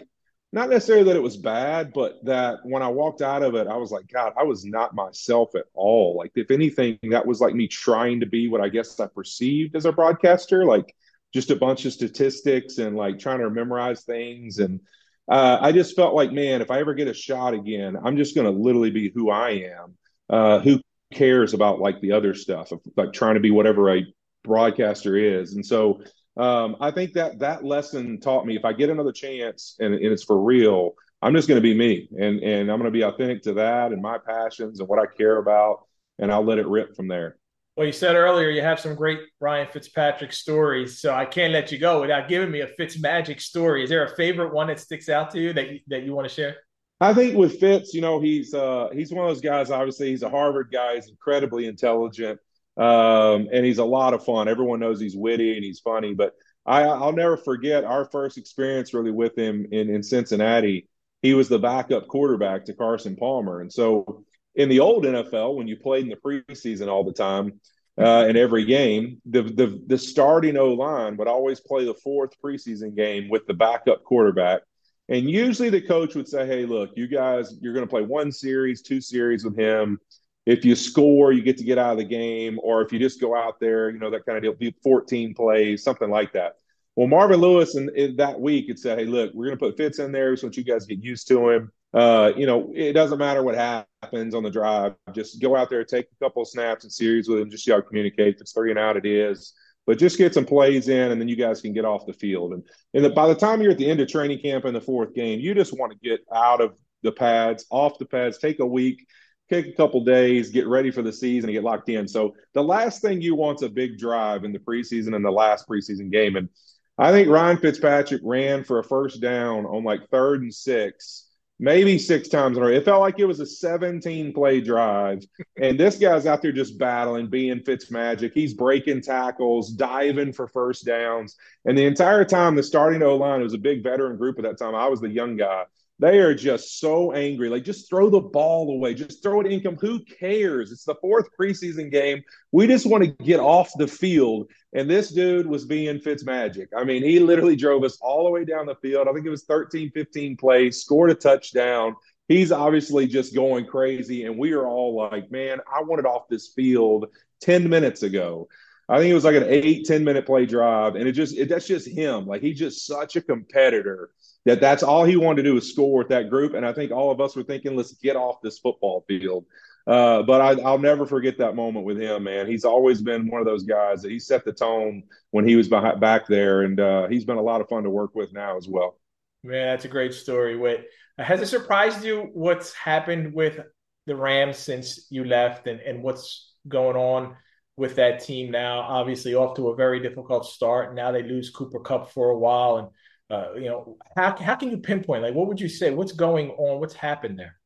[0.53, 3.77] not necessarily that it was bad, but that when I walked out of it, I
[3.77, 6.14] was like, God, I was not myself at all.
[6.16, 9.74] Like, if anything, that was like me trying to be what I guess I perceived
[9.74, 10.94] as a broadcaster, like
[11.35, 14.61] just a bunch of statistics and like trying to memorize things.
[14.61, 14.81] And
[15.29, 18.37] uh, I just felt like, man, if I ever get a shot again, I'm just
[18.37, 19.97] going to literally be who I am.
[20.31, 20.81] Uh, who
[21.12, 24.07] cares about like the other stuff like trying to be whatever a
[24.44, 25.55] broadcaster is?
[25.55, 26.03] And so
[26.37, 30.07] um, I think that that lesson taught me if I get another chance and, and
[30.07, 33.03] it's for real, I'm just going to be me and and I'm going to be
[33.03, 35.87] authentic to that and my passions and what I care about,
[36.18, 37.37] and I'll let it rip from there.
[37.76, 41.72] Well, you said earlier you have some great Ryan Fitzpatrick stories, so I can't let
[41.72, 43.82] you go without giving me a Fitz magic story.
[43.82, 46.28] Is there a favorite one that sticks out to you that you, that you want
[46.28, 46.56] to share?
[47.00, 49.72] I think with Fitz, you know, he's uh, he's one of those guys.
[49.72, 50.94] Obviously, he's a Harvard guy.
[50.94, 52.38] He's incredibly intelligent,
[52.76, 54.46] um, and he's a lot of fun.
[54.46, 56.14] Everyone knows he's witty and he's funny.
[56.14, 56.34] But
[56.64, 60.88] I, I'll never forget our first experience really with him in, in Cincinnati.
[61.22, 63.60] He was the backup quarterback to Carson Palmer.
[63.60, 67.60] And so in the old NFL, when you played in the preseason all the time,
[67.98, 69.20] uh, in every game.
[69.26, 73.54] The the the starting O line would always play the fourth preseason game with the
[73.54, 74.62] backup quarterback,
[75.08, 78.32] and usually the coach would say, "Hey, look, you guys, you're going to play one
[78.32, 79.98] series, two series with him.
[80.46, 83.20] If you score, you get to get out of the game, or if you just
[83.20, 86.56] go out there, you know that kind of deal, 14 plays, something like that."
[86.96, 89.76] Well, Marvin Lewis in, in that week had said, "Hey, look, we're going to put
[89.76, 91.72] Fitz in there so you guys get used to him.
[91.94, 94.94] Uh, you know, it doesn't matter what happens on the drive.
[95.12, 97.70] Just go out there, take a couple of snaps and series with him, just see
[97.70, 98.35] how communicate.
[98.35, 99.54] If it's three and out, it is."
[99.87, 102.52] but just get some plays in and then you guys can get off the field.
[102.54, 102.62] And,
[102.94, 105.14] and the, by the time you're at the end of training camp in the fourth
[105.14, 108.66] game, you just want to get out of the pads, off the pads, take a
[108.66, 109.07] week,
[109.50, 112.09] take a couple days, get ready for the season and get locked in.
[112.09, 115.30] So the last thing you want is a big drive in the preseason and the
[115.30, 116.37] last preseason game.
[116.37, 116.48] And
[116.96, 121.26] I think Ryan Fitzpatrick ran for a first down on like third and six
[121.64, 122.72] maybe six times in a row.
[122.72, 125.24] It felt like it was a 17 play drive.
[125.61, 128.33] And this guy's out there just battling, being Fitz magic.
[128.35, 131.37] He's breaking tackles, diving for first downs.
[131.64, 134.44] And the entire time, the starting O line, it was a big veteran group at
[134.44, 134.74] that time.
[134.74, 135.64] I was the young guy.
[136.04, 137.48] They are just so angry.
[137.48, 138.92] Like, just throw the ball away.
[138.92, 139.76] Just throw it income.
[139.80, 140.70] Who cares?
[140.70, 142.22] It's the fourth preseason game.
[142.52, 144.50] We just want to get off the field.
[144.74, 146.68] And this dude was being Fitz magic.
[146.76, 149.08] I mean, he literally drove us all the way down the field.
[149.08, 151.96] I think it was 13, 15 plays, scored a touchdown.
[152.28, 154.26] He's obviously just going crazy.
[154.26, 157.06] And we are all like, man, I wanted off this field
[157.40, 158.46] 10 minutes ago.
[158.90, 160.96] I think it was like an eight, 10 minute play drive.
[160.96, 162.26] And it just, it, that's just him.
[162.26, 164.10] Like, he's just such a competitor
[164.44, 166.54] that that's all he wanted to do was score with that group.
[166.54, 169.46] And I think all of us were thinking, let's get off this football field.
[169.87, 172.46] Uh, but I, will never forget that moment with him, man.
[172.46, 175.68] He's always been one of those guys that he set the tone when he was
[175.68, 178.57] behind, back there, and uh, he's been a lot of fun to work with now
[178.57, 178.98] as well.
[179.42, 180.57] Man, that's a great story.
[180.57, 180.87] Wait,
[181.18, 183.61] has it surprised you what's happened with
[184.07, 187.37] the Rams since you left, and, and what's going on
[187.76, 188.80] with that team now?
[188.80, 190.94] Obviously, off to a very difficult start.
[190.94, 192.88] Now they lose Cooper Kupp for a while, and
[193.30, 195.22] uh, you know, how how can you pinpoint?
[195.22, 195.90] Like, what would you say?
[195.90, 196.80] What's going on?
[196.80, 197.56] What's happened there?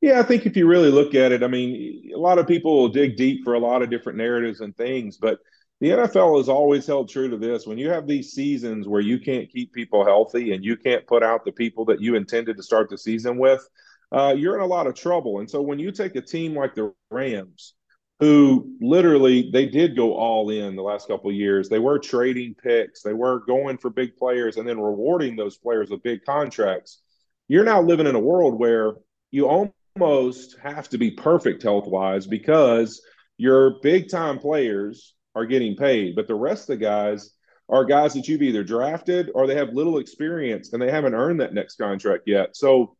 [0.00, 2.76] Yeah, I think if you really look at it, I mean, a lot of people
[2.76, 5.40] will dig deep for a lot of different narratives and things, but
[5.80, 7.66] the NFL has always held true to this.
[7.66, 11.22] When you have these seasons where you can't keep people healthy and you can't put
[11.22, 13.68] out the people that you intended to start the season with,
[14.12, 15.40] uh, you're in a lot of trouble.
[15.40, 17.74] And so when you take a team like the Rams,
[18.20, 21.68] who literally they did go all in the last couple years.
[21.68, 25.90] They were trading picks, they were going for big players and then rewarding those players
[25.90, 27.00] with big contracts.
[27.46, 28.94] You're now living in a world where
[29.30, 33.00] you almost have to be perfect health wise because
[33.36, 37.30] your big time players are getting paid, but the rest of the guys
[37.68, 41.40] are guys that you've either drafted or they have little experience and they haven't earned
[41.40, 42.56] that next contract yet.
[42.56, 42.96] So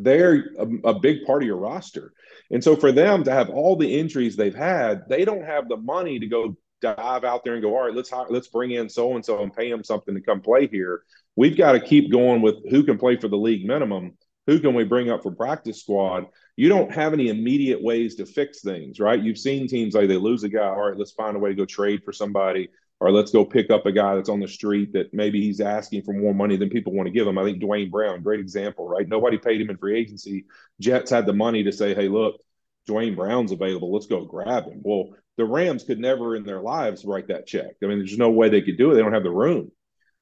[0.00, 2.12] they're a, a, big part of your roster.
[2.50, 5.76] And so for them to have all the injuries they've had, they don't have the
[5.76, 9.14] money to go dive out there and go, all right, let's let's bring in so
[9.14, 11.02] and so and pay them something to come play here.
[11.34, 14.16] We've got to keep going with who can play for the league minimum.
[14.46, 16.26] Who can we bring up for practice squad?
[16.54, 19.20] You don't have any immediate ways to fix things, right?
[19.20, 20.68] You've seen teams like they lose a guy.
[20.68, 23.70] All right, let's find a way to go trade for somebody or let's go pick
[23.70, 26.70] up a guy that's on the street that maybe he's asking for more money than
[26.70, 27.36] people want to give him.
[27.36, 29.06] I think Duane Brown, great example, right?
[29.06, 30.46] Nobody paid him in free agency.
[30.80, 32.40] Jets had the money to say, hey, look,
[32.86, 33.92] Duane Brown's available.
[33.92, 34.80] Let's go grab him.
[34.82, 37.72] Well, the Rams could never in their lives write that check.
[37.82, 38.94] I mean, there's no way they could do it.
[38.94, 39.70] They don't have the room.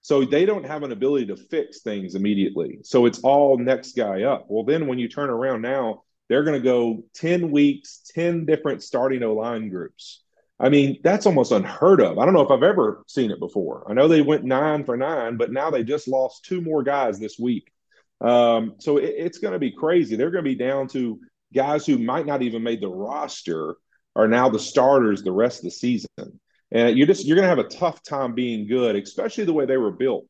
[0.01, 2.81] So they don't have an ability to fix things immediately.
[2.83, 4.47] So it's all next guy up.
[4.49, 8.83] Well, then when you turn around now, they're going to go 10 weeks, 10 different
[8.83, 10.24] starting O line groups
[10.61, 12.19] I mean, that's almost unheard of.
[12.19, 13.85] I don't know if I've ever seen it before.
[13.89, 17.19] I know they went nine for nine, but now they just lost two more guys
[17.19, 17.73] this week.
[18.21, 20.17] Um, so it, it's going to be crazy.
[20.17, 21.21] They're going to be down to
[21.53, 23.77] guys who might not even made the roster
[24.17, 26.09] are now the starters the rest of the season.
[26.71, 29.67] And you're just you're going to have a tough time being good, especially the way
[29.67, 30.27] they were built.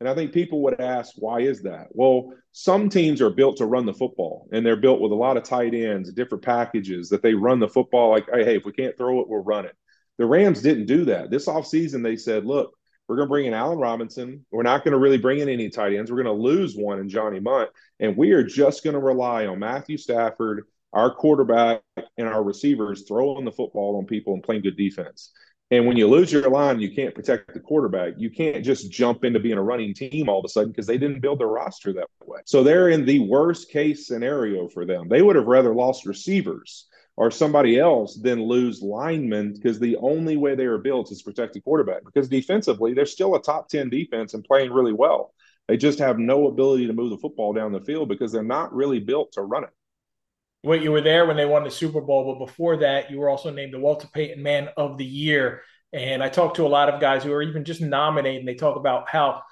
[0.00, 1.88] And I think people would ask, why is that?
[1.92, 5.38] Well, some teams are built to run the football, and they're built with a lot
[5.38, 8.96] of tight ends, different packages that they run the football like, hey, if we can't
[8.98, 9.74] throw it, we'll run it.
[10.18, 11.30] The Rams didn't do that.
[11.30, 12.76] This offseason, they said, look,
[13.08, 14.44] we're going to bring in Allen Robinson.
[14.50, 16.10] We're not going to really bring in any tight ends.
[16.10, 19.46] We're going to lose one in Johnny Mundt, and we are just going to rely
[19.46, 21.82] on Matthew Stafford, our quarterback,
[22.18, 25.32] and our receivers throwing the football on people and playing good defense.
[25.70, 28.14] And when you lose your line, you can't protect the quarterback.
[28.16, 30.98] You can't just jump into being a running team all of a sudden because they
[30.98, 32.40] didn't build their roster that way.
[32.44, 35.08] So they're in the worst case scenario for them.
[35.08, 40.36] They would have rather lost receivers or somebody else than lose linemen because the only
[40.36, 42.04] way they are built is protecting quarterback.
[42.04, 45.32] Because defensively, they're still a top 10 defense and playing really well.
[45.66, 48.72] They just have no ability to move the football down the field because they're not
[48.72, 49.70] really built to run it.
[50.66, 53.28] Well, you were there when they won the Super Bowl, but before that, you were
[53.28, 55.62] also named the Walter Payton Man of the Year.
[55.92, 58.56] And I talked to a lot of guys who are even just nominated, and they
[58.56, 59.42] talk about how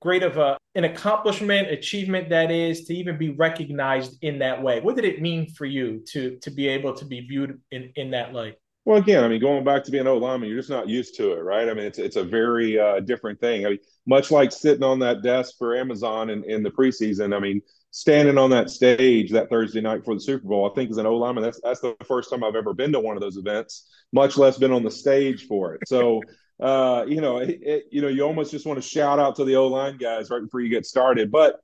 [0.00, 4.80] great of a, an accomplishment, achievement that is to even be recognized in that way.
[4.80, 8.12] What did it mean for you to to be able to be viewed in, in
[8.12, 8.54] that light?
[8.86, 11.32] Well, again, I mean, going back to being O lineman, you're just not used to
[11.32, 11.68] it, right?
[11.68, 13.66] I mean, it's it's a very uh, different thing.
[13.66, 17.36] I mean, much like sitting on that desk for Amazon in, in the preseason.
[17.36, 17.60] I mean,
[17.92, 21.06] standing on that stage that Thursday night for the Super Bowl, I think as an
[21.06, 23.88] O lineman, that's that's the first time I've ever been to one of those events,
[24.12, 25.82] much less been on the stage for it.
[25.86, 26.20] So
[26.60, 29.44] uh, you know, it, it, you know, you almost just want to shout out to
[29.44, 31.30] the O line guys right before you get started.
[31.30, 31.60] But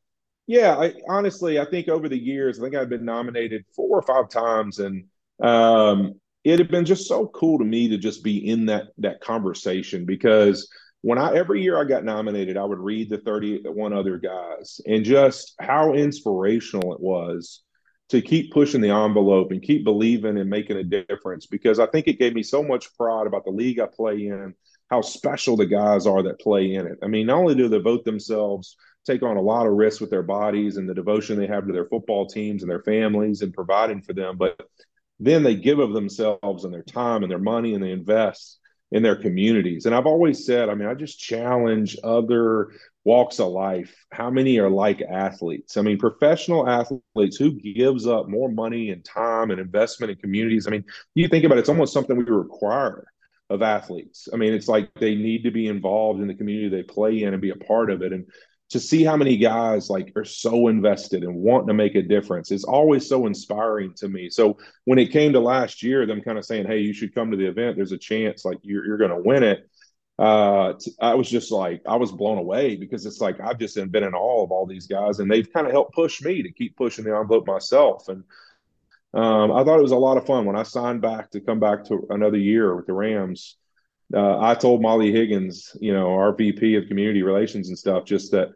[0.46, 4.02] yeah, I, honestly, I think over the years, I think I've been nominated four or
[4.02, 5.04] five times, and
[5.42, 9.20] um, it had been just so cool to me to just be in that that
[9.20, 10.68] conversation because
[11.02, 15.04] when I every year I got nominated, I would read the 31 other guys and
[15.04, 17.62] just how inspirational it was
[18.08, 22.08] to keep pushing the envelope and keep believing and making a difference because I think
[22.08, 24.54] it gave me so much pride about the league I play in
[24.90, 26.98] how special the guys are that play in it.
[27.02, 30.10] I mean, not only do they vote themselves, take on a lot of risks with
[30.10, 33.52] their bodies and the devotion they have to their football teams and their families and
[33.52, 34.58] providing for them, but
[35.20, 38.58] then they give of themselves and their time and their money and they invest
[38.90, 39.86] in their communities.
[39.86, 42.70] And I've always said, I mean, I just challenge other
[43.04, 43.94] walks of life.
[44.12, 45.76] How many are like athletes?
[45.76, 50.66] I mean, professional athletes who gives up more money and time and investment in communities.
[50.66, 53.06] I mean, you think about it, it's almost something we require
[53.50, 54.28] of athletes.
[54.32, 57.32] I mean, it's like they need to be involved in the community they play in
[57.32, 58.12] and be a part of it.
[58.12, 58.26] And
[58.70, 62.50] to see how many guys like are so invested and want to make a difference
[62.50, 64.28] is always so inspiring to me.
[64.28, 67.30] So when it came to last year, them kind of saying, "Hey, you should come
[67.30, 67.76] to the event.
[67.76, 69.68] There's a chance like you're, you're going to win it."
[70.18, 74.02] Uh, I was just like, I was blown away because it's like I've just been
[74.02, 76.76] in awe of all these guys, and they've kind of helped push me to keep
[76.76, 78.08] pushing the envelope myself.
[78.08, 78.24] And
[79.14, 81.60] um, I thought it was a lot of fun when I signed back to come
[81.60, 83.56] back to another year with the Rams.
[84.14, 88.32] Uh, I told Molly Higgins, you know, our VP of community relations and stuff, just
[88.32, 88.48] that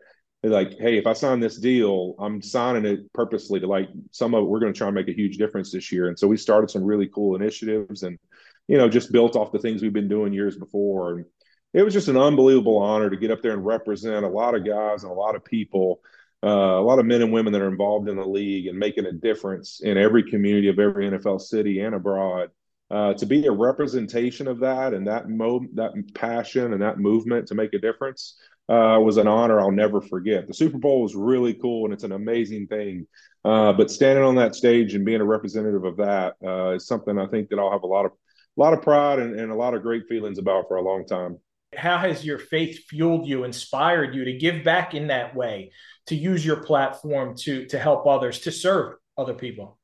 [0.42, 4.42] like, hey, if I sign this deal, I'm signing it purposely to like some of
[4.42, 6.08] it, we're going to try and make a huge difference this year.
[6.08, 8.18] And so we started some really cool initiatives and,
[8.66, 11.12] you know, just built off the things we've been doing years before.
[11.12, 11.26] And
[11.74, 14.66] it was just an unbelievable honor to get up there and represent a lot of
[14.66, 16.00] guys and a lot of people
[16.44, 19.06] uh, a lot of men and women that are involved in the league and making
[19.06, 22.50] a difference in every community of every NFL city and abroad.
[22.92, 27.48] Uh, to be a representation of that and that mo- that passion and that movement
[27.48, 28.36] to make a difference
[28.68, 30.46] uh, was an honor I'll never forget.
[30.46, 33.06] The Super Bowl was really cool and it's an amazing thing.
[33.44, 37.18] Uh, but standing on that stage and being a representative of that uh, is something
[37.18, 39.54] I think that I'll have a lot of a lot of pride and, and a
[39.54, 41.38] lot of great feelings about for a long time.
[41.74, 45.72] How has your faith fueled you, inspired you to give back in that way?
[46.06, 49.78] to use your platform to to help others to serve other people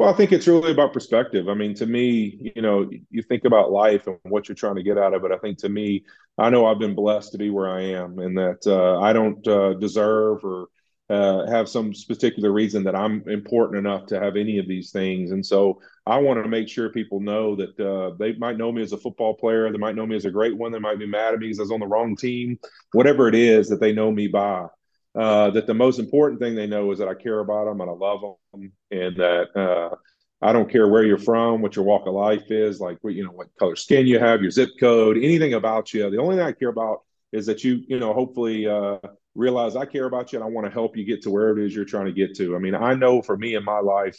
[0.00, 3.44] well i think it's really about perspective i mean to me you know you think
[3.44, 6.02] about life and what you're trying to get out of it i think to me
[6.38, 9.46] i know i've been blessed to be where i am and that uh, i don't
[9.46, 10.68] uh, deserve or
[11.10, 15.32] uh, have some particular reason that I'm important enough to have any of these things.
[15.32, 18.80] And so I want to make sure people know that uh, they might know me
[18.80, 19.72] as a football player.
[19.72, 20.70] They might know me as a great one.
[20.70, 22.60] They might be mad at me because I was on the wrong team.
[22.92, 24.68] Whatever it is that they know me by
[25.18, 27.90] uh, that the most important thing they know is that I care about them and
[27.90, 28.20] I love
[28.52, 29.96] them, and that uh,
[30.42, 33.24] I don't care where you're from, what your walk of life is, like what you
[33.24, 36.08] know what color skin you have, your zip code, anything about you.
[36.10, 38.98] The only thing I care about is that you you know hopefully uh,
[39.34, 41.64] realize I care about you and I want to help you get to where it
[41.64, 42.56] is you're trying to get to.
[42.56, 44.18] I mean, I know for me in my life,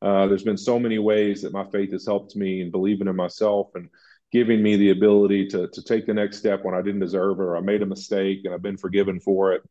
[0.00, 3.16] uh, there's been so many ways that my faith has helped me and believing in
[3.16, 3.88] myself and
[4.32, 7.44] giving me the ability to to take the next step when I didn't deserve it
[7.44, 9.62] or I made a mistake and I've been forgiven for it.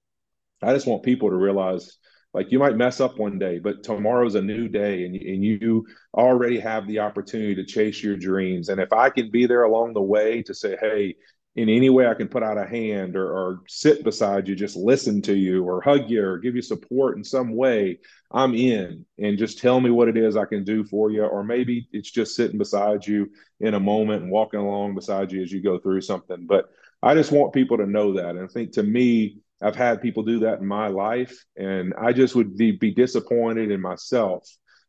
[0.62, 1.98] I just want people to realize
[2.34, 5.86] like you might mess up one day, but tomorrow's a new day and, and you
[6.14, 8.70] already have the opportunity to chase your dreams.
[8.70, 11.16] And if I can be there along the way to say, hey,
[11.58, 14.78] in any way I can put out a hand or, or sit beside you, just
[14.78, 18.00] listen to you or hug you or give you support in some way,
[18.32, 21.24] I'm in and just tell me what it is I can do for you.
[21.24, 25.42] Or maybe it's just sitting beside you in a moment and walking along beside you
[25.42, 26.46] as you go through something.
[26.48, 26.70] But
[27.04, 28.30] I just want people to know that.
[28.30, 32.14] And I think to me, I've had people do that in my life, and I
[32.14, 34.48] just would be, be disappointed in myself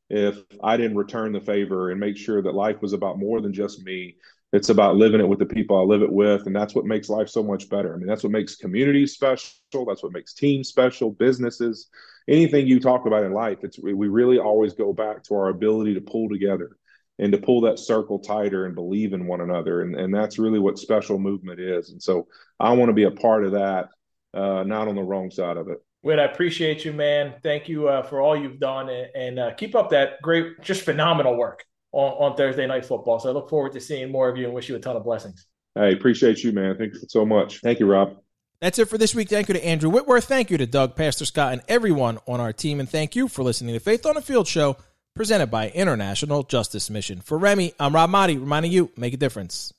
[0.08, 3.52] if I didn't return the favor and make sure that life was about more than
[3.52, 4.16] just me.
[4.52, 7.08] It's about living it with the people I live it with, and that's what makes
[7.08, 7.94] life so much better.
[7.94, 9.86] I mean, that's what makes communities special.
[9.86, 11.88] That's what makes teams special, businesses,
[12.28, 13.58] anything you talk about in life.
[13.62, 16.76] It's we really always go back to our ability to pull together
[17.18, 19.82] and to pull that circle tighter and believe in one another.
[19.82, 21.90] And, and that's really what special movement is.
[21.90, 22.26] And so
[22.58, 23.88] I want to be a part of that,
[24.34, 25.82] uh, not on the wrong side of it.
[26.02, 27.34] Whit, I appreciate you, man.
[27.42, 30.82] Thank you uh, for all you've done and, and uh, keep up that great, just
[30.82, 33.20] phenomenal work on, on Thursday Night Football.
[33.20, 35.04] So I look forward to seeing more of you and wish you a ton of
[35.04, 35.46] blessings.
[35.74, 36.76] Hey, appreciate you, man.
[36.76, 37.60] Thank you so much.
[37.60, 38.16] Thank you, Rob.
[38.60, 39.28] That's it for this week.
[39.28, 40.24] Thank you to Andrew Whitworth.
[40.24, 42.80] Thank you to Doug, Pastor Scott, and everyone on our team.
[42.80, 44.76] And thank you for listening to Faith on the Field show
[45.14, 47.20] presented by International Justice Mission.
[47.20, 49.72] For Remy, I'm Rob Maaddi, reminding you, make a difference.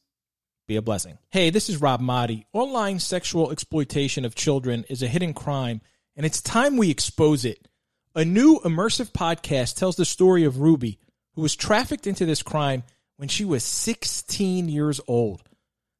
[0.65, 1.17] Be a blessing.
[1.29, 2.45] Hey, this is Rob Maaddi.
[2.53, 5.81] Online sexual exploitation of children is a hidden crime,
[6.15, 7.67] and it's time we expose it.
[8.15, 10.99] A new immersive podcast tells the story of Ruby,
[11.35, 12.83] who was trafficked into this crime
[13.17, 15.43] when she was 16 years old.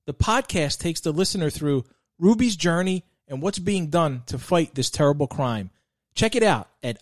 [0.06, 1.84] The podcast takes the listener through
[2.18, 5.72] Ruby's journey and what's being done to fight this terrible crime.
[6.16, 7.00] Check it out at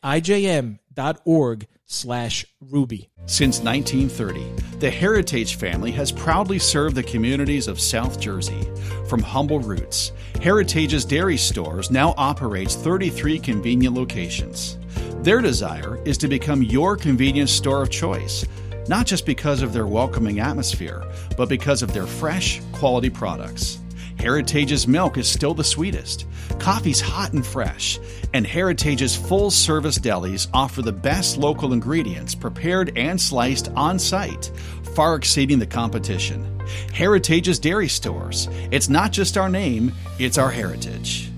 [0.96, 3.10] ijm.org slash ruby.
[3.26, 8.68] Since 1930, the Heritage family has proudly served the communities of South Jersey.
[9.08, 10.12] From humble roots,
[10.42, 14.78] Heritage's dairy stores now operates 33 convenient locations.
[15.22, 18.46] Their desire is to become your convenience store of choice,
[18.88, 21.04] not just because of their welcoming atmosphere,
[21.38, 23.81] but because of their fresh, quality products.
[24.22, 26.28] Heritage's milk is still the sweetest,
[26.60, 28.00] coffee's hot and fresh,
[28.36, 34.52] and Heritage's full service delis offer the best local ingredients prepared and sliced on site,
[34.96, 36.62] far exceeding the competition.
[36.94, 38.48] Heritage's dairy stores.
[38.70, 41.31] It's not just our name, it's our heritage.